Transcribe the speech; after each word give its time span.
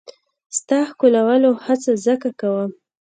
ستا 0.57 0.79
ښکلولو 0.89 1.51
هڅه 1.65 1.91
ځکه 2.05 2.29
کوم. 2.39 2.71